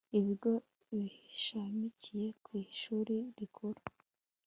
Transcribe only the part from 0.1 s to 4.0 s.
ibigo bishamikiye ku ishuri rikuru